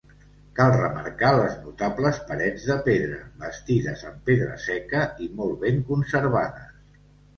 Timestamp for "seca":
4.67-5.05